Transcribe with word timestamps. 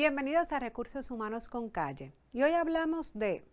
Bienvenidos 0.00 0.50
a 0.52 0.58
Recursos 0.58 1.10
Humanos 1.10 1.46
con 1.46 1.68
Calle. 1.68 2.14
Y 2.32 2.42
hoy 2.42 2.52
hablamos 2.52 3.12
de 3.12 3.44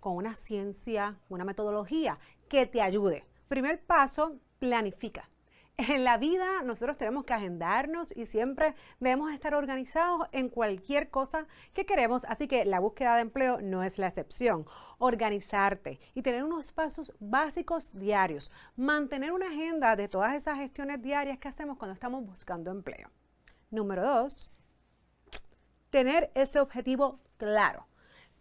con 0.00 0.16
una 0.16 0.34
ciencia, 0.34 1.20
una 1.28 1.44
metodología 1.44 2.18
que 2.48 2.64
te 2.64 2.80
ayude. 2.80 3.26
Primer 3.48 3.84
paso, 3.84 4.38
planifica. 4.58 5.28
En 5.76 6.04
la 6.04 6.18
vida 6.18 6.62
nosotros 6.62 6.96
tenemos 6.96 7.24
que 7.24 7.34
agendarnos 7.34 8.16
y 8.16 8.26
siempre 8.26 8.76
debemos 9.00 9.32
estar 9.32 9.56
organizados 9.56 10.28
en 10.30 10.48
cualquier 10.48 11.10
cosa 11.10 11.48
que 11.72 11.84
queremos, 11.84 12.24
así 12.26 12.46
que 12.46 12.64
la 12.64 12.78
búsqueda 12.78 13.16
de 13.16 13.22
empleo 13.22 13.60
no 13.60 13.82
es 13.82 13.98
la 13.98 14.06
excepción. 14.06 14.66
Organizarte 14.98 15.98
y 16.14 16.22
tener 16.22 16.44
unos 16.44 16.70
pasos 16.70 17.12
básicos 17.18 17.92
diarios, 17.92 18.52
mantener 18.76 19.32
una 19.32 19.48
agenda 19.48 19.96
de 19.96 20.06
todas 20.06 20.36
esas 20.36 20.58
gestiones 20.58 21.02
diarias 21.02 21.38
que 21.38 21.48
hacemos 21.48 21.76
cuando 21.76 21.94
estamos 21.94 22.24
buscando 22.24 22.70
empleo. 22.70 23.10
Número 23.72 24.06
dos, 24.06 24.52
tener 25.90 26.30
ese 26.36 26.60
objetivo 26.60 27.18
claro. 27.36 27.88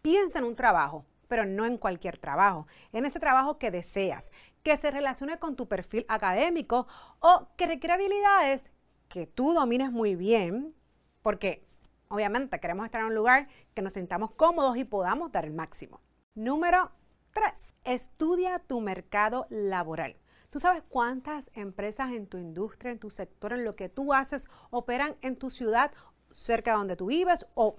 Piensa 0.04 0.38
en 0.38 0.46
un 0.46 0.56
trabajo, 0.56 1.04
pero 1.28 1.46
no 1.46 1.66
en 1.66 1.80
cualquier 1.80 2.20
trabajo, 2.20 2.68
en 2.92 3.06
ese 3.06 3.20
trabajo 3.20 3.58
que 3.58 3.72
deseas, 3.72 4.32
que 4.64 4.78
se 4.78 4.92
relacione 4.92 5.38
con 5.38 5.56
tu 5.56 5.68
perfil 5.68 6.06
académico 6.08 6.88
o 7.20 7.50
que 7.58 7.68
requiere 7.68 7.94
habilidades 7.94 8.72
que 9.10 9.28
tú 9.28 9.54
domines 9.54 9.92
muy 9.92 10.16
bien, 10.16 10.74
porque 11.22 11.68
obviamente 12.08 12.60
queremos 12.60 12.86
estar 12.86 13.02
en 13.02 13.08
un 13.08 13.16
lugar 13.16 13.48
que 13.76 13.82
nos 13.82 13.94
sintamos 13.94 14.32
cómodos 14.32 14.78
y 14.78 14.86
podamos 14.86 15.32
dar 15.32 15.46
el 15.46 15.54
máximo. 15.54 16.02
Número 16.34 16.92
3. 17.34 17.76
Estudia 17.84 18.60
tu 18.60 18.80
mercado 18.80 19.46
laboral. 19.50 20.16
¿Tú 20.50 20.60
sabes 20.60 20.84
cuántas 20.88 21.50
empresas 21.54 22.12
en 22.12 22.28
tu 22.28 22.38
industria, 22.38 22.92
en 22.92 23.00
tu 23.00 23.10
sector, 23.10 23.54
en 23.54 23.66
lo 23.66 23.76
que 23.76 23.90
tú 23.90 24.14
haces, 24.14 24.48
operan 24.70 25.16
en 25.22 25.36
tu 25.36 25.50
ciudad, 25.50 25.92
cerca 26.32 26.72
de 26.72 26.78
donde 26.78 26.96
tú 26.96 27.08
vives 27.08 27.46
o 27.56 27.76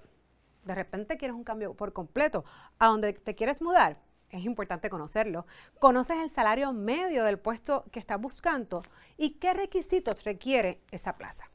de 0.63 0.75
repente 0.75 1.17
quieres 1.17 1.35
un 1.35 1.43
cambio 1.43 1.73
por 1.73 1.93
completo 1.93 2.43
a 2.79 2.87
donde 2.87 3.13
te 3.13 3.35
quieres 3.35 3.61
mudar? 3.61 4.04
Es 4.35 4.45
importante 4.45 4.89
conocerlo. 4.89 5.45
Conoces 5.79 6.17
el 6.19 6.29
salario 6.29 6.73
medio 6.73 7.23
del 7.23 7.39
puesto 7.39 7.85
que 7.91 7.99
estás 7.99 8.19
buscando 8.19 8.83
y 9.17 9.31
qué 9.31 9.53
requisitos 9.53 10.23
requiere 10.23 10.81
esa 10.91 11.15
plaza. 11.15 11.49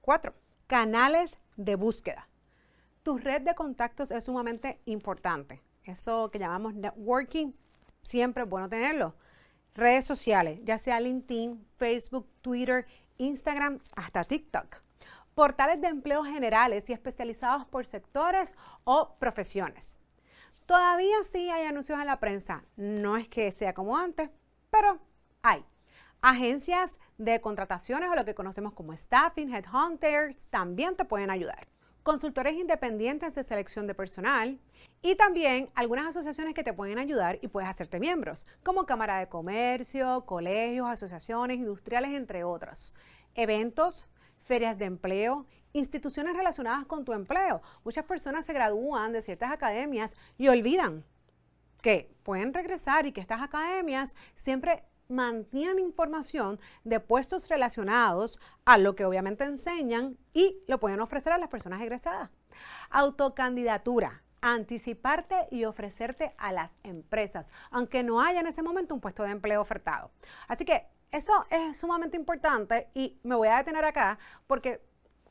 Cuatro, 0.00 0.34
canales 0.66 1.36
de 1.56 1.74
búsqueda. 1.76 2.28
Tu 3.02 3.18
red 3.18 3.42
de 3.42 3.54
contactos 3.54 4.10
es 4.10 4.24
sumamente 4.24 4.80
importante. 4.84 5.62
Eso 5.84 6.30
que 6.30 6.38
llamamos 6.38 6.74
networking, 6.74 7.52
siempre 8.02 8.44
es 8.44 8.48
bueno 8.48 8.68
tenerlo. 8.68 9.14
Redes 9.74 10.04
sociales, 10.04 10.60
ya 10.64 10.78
sea 10.78 11.00
LinkedIn, 11.00 11.66
Facebook, 11.76 12.28
Twitter, 12.42 12.86
Instagram, 13.16 13.80
hasta 13.96 14.24
TikTok. 14.24 14.82
Portales 15.34 15.80
de 15.80 15.88
empleo 15.88 16.24
generales 16.24 16.88
y 16.90 16.92
especializados 16.92 17.64
por 17.64 17.86
sectores 17.86 18.54
o 18.84 19.16
profesiones 19.18 19.98
Todavía 20.72 21.16
sí 21.30 21.50
hay 21.50 21.66
anuncios 21.66 22.00
en 22.00 22.06
la 22.06 22.18
prensa. 22.18 22.64
No 22.76 23.18
es 23.18 23.28
que 23.28 23.52
sea 23.52 23.74
como 23.74 23.98
antes, 23.98 24.30
pero 24.70 24.98
hay. 25.42 25.62
Agencias 26.22 26.98
de 27.18 27.42
contrataciones 27.42 28.08
o 28.08 28.14
lo 28.14 28.24
que 28.24 28.34
conocemos 28.34 28.72
como 28.72 28.94
staffing, 28.94 29.52
headhunters, 29.52 30.46
también 30.46 30.96
te 30.96 31.04
pueden 31.04 31.30
ayudar. 31.30 31.68
Consultores 32.02 32.54
independientes 32.54 33.34
de 33.34 33.44
selección 33.44 33.86
de 33.86 33.94
personal 33.94 34.58
y 35.02 35.14
también 35.14 35.68
algunas 35.74 36.06
asociaciones 36.06 36.54
que 36.54 36.64
te 36.64 36.72
pueden 36.72 36.98
ayudar 36.98 37.38
y 37.42 37.48
puedes 37.48 37.68
hacerte 37.68 38.00
miembros, 38.00 38.46
como 38.62 38.86
Cámara 38.86 39.18
de 39.18 39.28
Comercio, 39.28 40.24
colegios, 40.24 40.88
asociaciones 40.88 41.58
industriales, 41.58 42.12
entre 42.12 42.44
otros. 42.44 42.94
Eventos, 43.34 44.08
ferias 44.40 44.78
de 44.78 44.86
empleo 44.86 45.44
instituciones 45.72 46.36
relacionadas 46.36 46.86
con 46.86 47.04
tu 47.04 47.12
empleo. 47.12 47.60
Muchas 47.84 48.04
personas 48.04 48.46
se 48.46 48.52
gradúan 48.52 49.12
de 49.12 49.22
ciertas 49.22 49.50
academias 49.50 50.16
y 50.38 50.48
olvidan 50.48 51.04
que 51.80 52.14
pueden 52.22 52.54
regresar 52.54 53.06
y 53.06 53.12
que 53.12 53.20
estas 53.20 53.42
academias 53.42 54.14
siempre 54.36 54.84
mantienen 55.08 55.78
información 55.78 56.58
de 56.84 57.00
puestos 57.00 57.48
relacionados 57.48 58.40
a 58.64 58.78
lo 58.78 58.94
que 58.94 59.04
obviamente 59.04 59.44
enseñan 59.44 60.16
y 60.32 60.62
lo 60.66 60.78
pueden 60.78 61.00
ofrecer 61.00 61.32
a 61.32 61.38
las 61.38 61.48
personas 61.48 61.82
egresadas. 61.82 62.30
Autocandidatura, 62.90 64.22
anticiparte 64.40 65.48
y 65.50 65.64
ofrecerte 65.64 66.34
a 66.38 66.52
las 66.52 66.72
empresas, 66.82 67.48
aunque 67.70 68.02
no 68.02 68.22
haya 68.22 68.40
en 68.40 68.46
ese 68.46 68.62
momento 68.62 68.94
un 68.94 69.00
puesto 69.00 69.22
de 69.22 69.30
empleo 69.30 69.60
ofertado. 69.60 70.10
Así 70.48 70.64
que 70.64 70.86
eso 71.10 71.44
es 71.50 71.76
sumamente 71.76 72.16
importante 72.16 72.88
y 72.94 73.20
me 73.22 73.34
voy 73.34 73.48
a 73.48 73.58
detener 73.58 73.84
acá 73.84 74.18
porque 74.46 74.80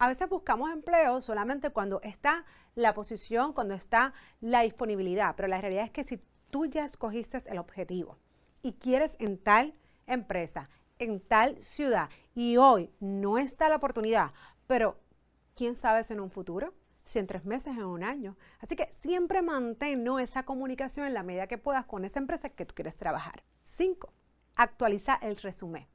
a 0.01 0.07
veces 0.07 0.27
buscamos 0.27 0.71
empleo 0.71 1.21
solamente 1.21 1.69
cuando 1.69 2.01
está 2.01 2.43
la 2.73 2.95
posición, 2.95 3.53
cuando 3.53 3.75
está 3.75 4.15
la 4.39 4.61
disponibilidad, 4.61 5.35
pero 5.35 5.47
la 5.47 5.61
realidad 5.61 5.83
es 5.83 5.91
que 5.91 6.03
si 6.03 6.19
tú 6.49 6.65
ya 6.65 6.85
escogiste 6.85 7.37
el 7.45 7.59
objetivo 7.59 8.17
y 8.63 8.73
quieres 8.73 9.15
en 9.19 9.37
tal 9.37 9.75
empresa, 10.07 10.71
en 10.97 11.19
tal 11.19 11.55
ciudad, 11.61 12.09
y 12.33 12.57
hoy 12.57 12.89
no 12.99 13.37
está 13.37 13.69
la 13.69 13.75
oportunidad, 13.75 14.31
pero 14.65 14.97
quién 15.55 15.75
sabe 15.75 16.03
si 16.03 16.13
en 16.13 16.19
un 16.19 16.31
futuro, 16.31 16.73
si 17.03 17.19
en 17.19 17.27
tres 17.27 17.45
meses, 17.45 17.77
en 17.77 17.83
un 17.83 18.03
año. 18.03 18.35
Así 18.59 18.75
que 18.75 18.91
siempre 19.01 19.43
mantén 19.43 20.03
esa 20.19 20.45
comunicación 20.45 21.05
en 21.05 21.13
la 21.13 21.21
medida 21.21 21.45
que 21.45 21.59
puedas 21.59 21.85
con 21.85 22.05
esa 22.05 22.17
empresa 22.17 22.49
que 22.49 22.65
tú 22.65 22.73
quieres 22.73 22.97
trabajar. 22.97 23.43
Cinco, 23.65 24.11
actualiza 24.55 25.19
el 25.21 25.37
resumen. 25.37 25.85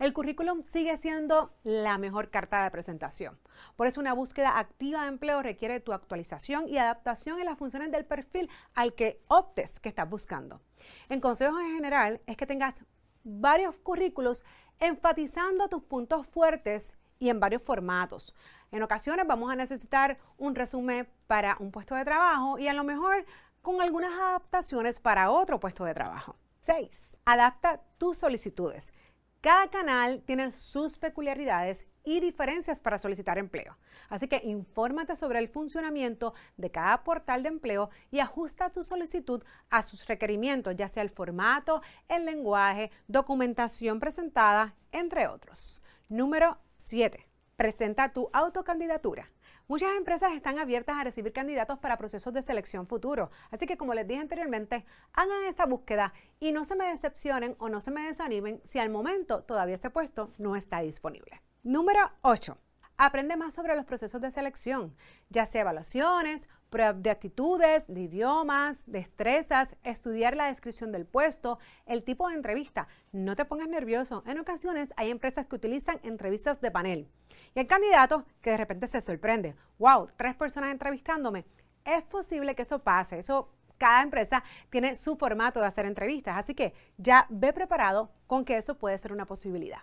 El 0.00 0.14
currículum 0.14 0.62
sigue 0.62 0.96
siendo 0.96 1.52
la 1.62 1.98
mejor 1.98 2.30
carta 2.30 2.64
de 2.64 2.70
presentación. 2.70 3.38
Por 3.76 3.86
eso 3.86 4.00
una 4.00 4.14
búsqueda 4.14 4.58
activa 4.58 5.02
de 5.02 5.08
empleo 5.08 5.42
requiere 5.42 5.78
tu 5.78 5.92
actualización 5.92 6.66
y 6.70 6.78
adaptación 6.78 7.38
en 7.38 7.44
las 7.44 7.58
funciones 7.58 7.92
del 7.92 8.06
perfil 8.06 8.48
al 8.74 8.94
que 8.94 9.20
optes 9.28 9.78
que 9.78 9.90
estás 9.90 10.08
buscando. 10.08 10.62
En 11.10 11.20
consejos 11.20 11.60
en 11.60 11.74
general 11.74 12.22
es 12.24 12.38
que 12.38 12.46
tengas 12.46 12.82
varios 13.24 13.76
currículos 13.76 14.42
enfatizando 14.78 15.68
tus 15.68 15.82
puntos 15.82 16.26
fuertes 16.28 16.94
y 17.18 17.28
en 17.28 17.38
varios 17.38 17.62
formatos. 17.62 18.34
En 18.72 18.82
ocasiones 18.82 19.26
vamos 19.26 19.52
a 19.52 19.56
necesitar 19.56 20.16
un 20.38 20.54
resumen 20.54 21.10
para 21.26 21.58
un 21.60 21.70
puesto 21.70 21.94
de 21.94 22.06
trabajo 22.06 22.58
y 22.58 22.68
a 22.68 22.72
lo 22.72 22.84
mejor 22.84 23.26
con 23.60 23.82
algunas 23.82 24.14
adaptaciones 24.14 24.98
para 24.98 25.30
otro 25.30 25.60
puesto 25.60 25.84
de 25.84 25.92
trabajo. 25.92 26.36
6. 26.60 27.18
Adapta 27.26 27.82
tus 27.98 28.16
solicitudes. 28.16 28.94
Cada 29.40 29.70
canal 29.70 30.22
tiene 30.26 30.52
sus 30.52 30.98
peculiaridades 30.98 31.86
y 32.04 32.20
diferencias 32.20 32.78
para 32.78 32.98
solicitar 32.98 33.38
empleo. 33.38 33.78
Así 34.10 34.28
que 34.28 34.42
infórmate 34.44 35.16
sobre 35.16 35.38
el 35.38 35.48
funcionamiento 35.48 36.34
de 36.58 36.70
cada 36.70 37.02
portal 37.04 37.42
de 37.42 37.48
empleo 37.48 37.88
y 38.10 38.18
ajusta 38.18 38.70
tu 38.70 38.84
solicitud 38.84 39.42
a 39.70 39.82
sus 39.82 40.06
requerimientos, 40.06 40.76
ya 40.76 40.88
sea 40.88 41.02
el 41.02 41.08
formato, 41.08 41.80
el 42.08 42.26
lenguaje, 42.26 42.90
documentación 43.08 43.98
presentada, 43.98 44.74
entre 44.92 45.26
otros. 45.26 45.84
Número 46.10 46.58
7. 46.76 47.29
Presenta 47.60 48.10
tu 48.10 48.30
autocandidatura. 48.32 49.26
Muchas 49.68 49.94
empresas 49.94 50.32
están 50.32 50.58
abiertas 50.58 50.96
a 50.96 51.04
recibir 51.04 51.34
candidatos 51.34 51.78
para 51.78 51.98
procesos 51.98 52.32
de 52.32 52.40
selección 52.40 52.86
futuro, 52.86 53.30
así 53.50 53.66
que 53.66 53.76
como 53.76 53.92
les 53.92 54.08
dije 54.08 54.18
anteriormente, 54.18 54.86
hagan 55.12 55.44
esa 55.46 55.66
búsqueda 55.66 56.14
y 56.38 56.52
no 56.52 56.64
se 56.64 56.74
me 56.74 56.86
decepcionen 56.86 57.56
o 57.58 57.68
no 57.68 57.82
se 57.82 57.90
me 57.90 58.06
desanimen 58.06 58.62
si 58.64 58.78
al 58.78 58.88
momento 58.88 59.42
todavía 59.42 59.74
este 59.74 59.90
puesto 59.90 60.32
no 60.38 60.56
está 60.56 60.80
disponible. 60.80 61.42
Número 61.62 62.10
8. 62.22 62.56
Aprende 63.02 63.38
más 63.38 63.54
sobre 63.54 63.74
los 63.76 63.86
procesos 63.86 64.20
de 64.20 64.30
selección, 64.30 64.94
ya 65.30 65.46
sea 65.46 65.62
evaluaciones, 65.62 66.50
pruebas 66.68 67.02
de 67.02 67.08
actitudes, 67.08 67.86
de 67.88 68.02
idiomas, 68.02 68.84
destrezas, 68.86 69.74
estudiar 69.84 70.36
la 70.36 70.48
descripción 70.48 70.92
del 70.92 71.06
puesto, 71.06 71.58
el 71.86 72.04
tipo 72.04 72.28
de 72.28 72.34
entrevista. 72.34 72.88
No 73.10 73.36
te 73.36 73.46
pongas 73.46 73.68
nervioso. 73.68 74.22
En 74.26 74.38
ocasiones 74.38 74.92
hay 74.98 75.10
empresas 75.10 75.46
que 75.46 75.56
utilizan 75.56 75.98
entrevistas 76.02 76.60
de 76.60 76.70
panel. 76.70 77.08
Y 77.54 77.60
hay 77.60 77.66
candidatos 77.66 78.24
que 78.42 78.50
de 78.50 78.58
repente 78.58 78.86
se 78.86 79.00
sorprende. 79.00 79.56
¡Wow! 79.78 80.10
Tres 80.18 80.36
personas 80.36 80.70
entrevistándome. 80.70 81.46
Es 81.86 82.02
posible 82.02 82.54
que 82.54 82.64
eso 82.64 82.80
pase. 82.80 83.18
Eso 83.18 83.48
cada 83.78 84.02
empresa 84.02 84.44
tiene 84.68 84.94
su 84.94 85.16
formato 85.16 85.58
de 85.58 85.68
hacer 85.68 85.86
entrevistas, 85.86 86.36
así 86.36 86.54
que 86.54 86.74
ya 86.98 87.26
ve 87.30 87.54
preparado 87.54 88.10
con 88.26 88.44
que 88.44 88.58
eso 88.58 88.76
puede 88.76 88.98
ser 88.98 89.10
una 89.10 89.24
posibilidad. 89.24 89.80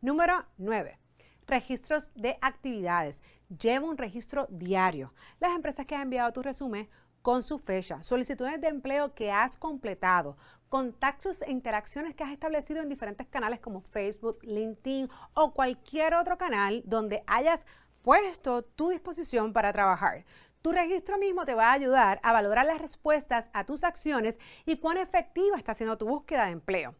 Número 0.00 0.46
9 0.56 1.03
registros 1.46 2.12
de 2.14 2.38
actividades. 2.40 3.22
Lleva 3.48 3.86
un 3.86 3.98
registro 3.98 4.46
diario. 4.50 5.12
Las 5.40 5.54
empresas 5.54 5.86
que 5.86 5.94
han 5.94 6.02
enviado 6.02 6.32
tu 6.32 6.42
resumen 6.42 6.88
con 7.22 7.42
su 7.42 7.58
fecha, 7.58 8.02
solicitudes 8.02 8.60
de 8.60 8.68
empleo 8.68 9.14
que 9.14 9.30
has 9.30 9.56
completado, 9.56 10.36
contactos 10.68 11.40
e 11.42 11.50
interacciones 11.50 12.14
que 12.14 12.22
has 12.24 12.32
establecido 12.32 12.82
en 12.82 12.88
diferentes 12.88 13.26
canales 13.28 13.60
como 13.60 13.80
Facebook, 13.80 14.40
LinkedIn 14.42 15.08
o 15.32 15.54
cualquier 15.54 16.14
otro 16.14 16.36
canal 16.36 16.82
donde 16.84 17.22
hayas 17.26 17.66
puesto 18.02 18.62
tu 18.62 18.90
disposición 18.90 19.52
para 19.52 19.72
trabajar. 19.72 20.26
Tu 20.60 20.72
registro 20.72 21.16
mismo 21.16 21.46
te 21.46 21.54
va 21.54 21.70
a 21.70 21.72
ayudar 21.72 22.20
a 22.22 22.32
valorar 22.32 22.66
las 22.66 22.80
respuestas 22.80 23.50
a 23.52 23.64
tus 23.64 23.84
acciones 23.84 24.38
y 24.66 24.76
cuán 24.76 24.98
efectiva 24.98 25.56
está 25.56 25.74
siendo 25.74 25.96
tu 25.96 26.06
búsqueda 26.06 26.46
de 26.46 26.52
empleo. 26.52 26.94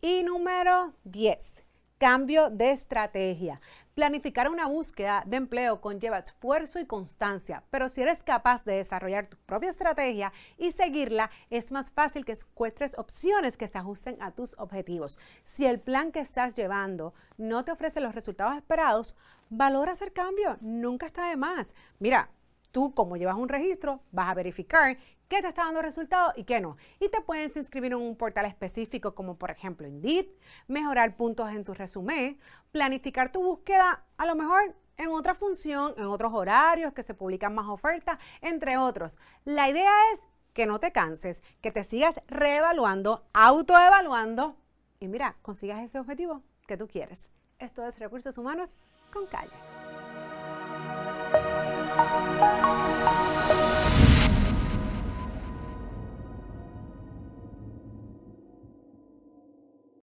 Y 0.00 0.22
número 0.22 0.94
10 1.04 1.64
cambio 2.00 2.48
de 2.48 2.70
estrategia. 2.70 3.60
Planificar 3.94 4.48
una 4.48 4.66
búsqueda 4.66 5.24
de 5.26 5.36
empleo 5.36 5.80
conlleva 5.80 6.18
esfuerzo 6.18 6.78
y 6.78 6.86
constancia, 6.86 7.64
pero 7.70 7.88
si 7.88 8.00
eres 8.00 8.22
capaz 8.22 8.64
de 8.64 8.74
desarrollar 8.74 9.26
tu 9.26 9.36
propia 9.38 9.70
estrategia 9.70 10.32
y 10.56 10.70
seguirla, 10.70 11.28
es 11.50 11.72
más 11.72 11.90
fácil 11.90 12.24
que 12.24 12.32
encuentres 12.32 12.96
opciones 12.96 13.56
que 13.56 13.66
se 13.66 13.78
ajusten 13.78 14.16
a 14.22 14.30
tus 14.30 14.54
objetivos. 14.58 15.18
Si 15.44 15.66
el 15.66 15.80
plan 15.80 16.12
que 16.12 16.20
estás 16.20 16.54
llevando 16.54 17.14
no 17.36 17.64
te 17.64 17.72
ofrece 17.72 18.00
los 18.00 18.14
resultados 18.14 18.56
esperados, 18.56 19.16
valora 19.48 19.92
hacer 19.92 20.12
cambio, 20.12 20.56
nunca 20.60 21.06
está 21.06 21.28
de 21.28 21.36
más. 21.36 21.74
Mira, 21.98 22.30
tú 22.70 22.94
como 22.94 23.16
llevas 23.16 23.36
un 23.36 23.48
registro, 23.48 24.00
vas 24.12 24.30
a 24.30 24.34
verificar 24.34 24.98
qué 25.30 25.40
te 25.40 25.48
está 25.48 25.64
dando 25.64 25.80
resultados 25.80 26.34
y 26.36 26.44
qué 26.44 26.60
no. 26.60 26.76
Y 26.98 27.08
te 27.08 27.22
puedes 27.22 27.56
inscribir 27.56 27.92
en 27.92 27.98
un 27.98 28.16
portal 28.16 28.44
específico 28.44 29.14
como 29.14 29.38
por 29.38 29.50
ejemplo 29.50 29.86
Indeed, 29.86 30.26
mejorar 30.66 31.16
puntos 31.16 31.48
en 31.50 31.64
tu 31.64 31.72
resumen, 31.72 32.38
planificar 32.72 33.30
tu 33.32 33.42
búsqueda 33.42 34.04
a 34.18 34.26
lo 34.26 34.34
mejor 34.34 34.74
en 34.96 35.08
otra 35.08 35.34
función, 35.34 35.94
en 35.96 36.04
otros 36.04 36.34
horarios, 36.34 36.92
que 36.92 37.04
se 37.04 37.14
publican 37.14 37.54
más 37.54 37.68
ofertas, 37.68 38.18
entre 38.42 38.76
otros. 38.76 39.18
La 39.44 39.70
idea 39.70 39.92
es 40.12 40.26
que 40.52 40.66
no 40.66 40.80
te 40.80 40.92
canses, 40.92 41.42
que 41.62 41.70
te 41.70 41.84
sigas 41.84 42.20
reevaluando, 42.26 43.24
autoevaluando 43.32 44.56
y 44.98 45.06
mira, 45.06 45.36
consigas 45.42 45.80
ese 45.80 46.00
objetivo 46.00 46.42
que 46.66 46.76
tú 46.76 46.88
quieres. 46.88 47.30
Esto 47.60 47.86
es 47.86 47.98
Recursos 48.00 48.36
Humanos 48.36 48.76
con 49.12 49.26
Calle. 49.26 49.54